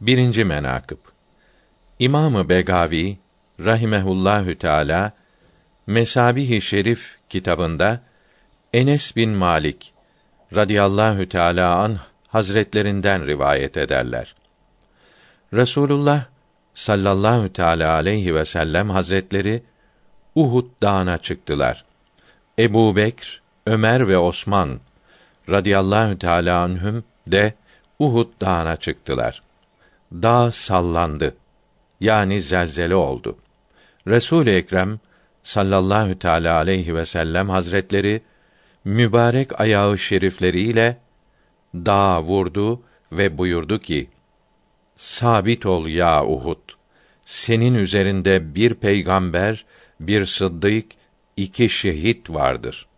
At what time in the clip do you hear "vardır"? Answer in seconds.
52.30-52.89